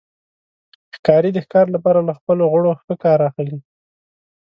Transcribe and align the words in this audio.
ښکاري 0.95 1.29
د 1.33 1.37
ښکار 1.45 1.67
لپاره 1.75 1.99
له 2.07 2.13
خپلو 2.19 2.43
غړو 2.51 2.71
ښه 2.83 2.93
کار 3.03 3.19
اخلي. 3.29 3.57